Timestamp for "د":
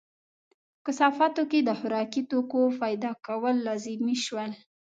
1.63-1.69